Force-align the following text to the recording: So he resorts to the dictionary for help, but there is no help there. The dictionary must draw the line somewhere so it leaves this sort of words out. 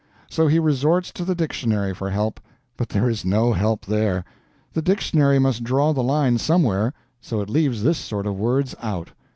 So 0.31 0.47
he 0.47 0.57
resorts 0.57 1.11
to 1.11 1.23
the 1.23 1.35
dictionary 1.35 1.93
for 1.93 2.09
help, 2.09 2.39
but 2.75 2.89
there 2.89 3.07
is 3.07 3.23
no 3.23 3.53
help 3.53 3.85
there. 3.85 4.25
The 4.73 4.81
dictionary 4.81 5.37
must 5.37 5.63
draw 5.63 5.93
the 5.93 6.01
line 6.01 6.39
somewhere 6.39 6.95
so 7.21 7.39
it 7.39 7.51
leaves 7.51 7.83
this 7.83 7.99
sort 7.99 8.25
of 8.25 8.35
words 8.35 8.73
out. 8.81 9.11